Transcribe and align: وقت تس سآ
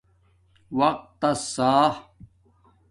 وقت 0.77 1.05
تس 1.19 1.39
سآ 1.55 1.71